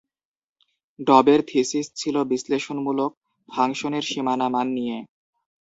ডবের 0.99 1.39
thesis 1.47 1.85
ছিল 1.95 2.15
বিশ্লেষণমূলক 2.31 3.11
ফাংশনের 3.49 4.03
সীমানা 4.03 4.47
মান 4.49 4.67
নিয়ে। 4.77 4.97